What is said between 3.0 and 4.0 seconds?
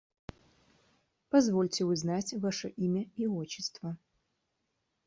и отчество?